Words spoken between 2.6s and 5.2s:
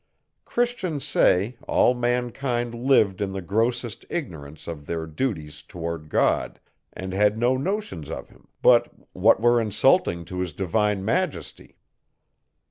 lived in the grossest ignorance of their